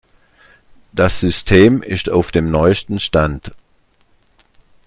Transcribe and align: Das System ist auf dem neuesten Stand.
Das 0.93 1.19
System 1.19 1.83
ist 1.83 2.09
auf 2.09 2.31
dem 2.31 2.49
neuesten 2.49 2.99
Stand. 2.99 3.51